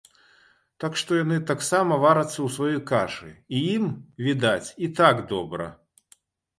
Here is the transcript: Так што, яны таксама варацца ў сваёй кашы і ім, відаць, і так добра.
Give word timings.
Так 0.83 0.95
што, 1.01 1.11
яны 1.23 1.37
таксама 1.51 1.93
варацца 2.05 2.35
ў 2.41 2.49
сваёй 2.57 2.81
кашы 2.95 3.29
і 3.37 3.57
ім, 3.77 3.85
відаць, 4.27 4.67
і 4.85 4.95
так 5.05 5.27
добра. 5.37 5.75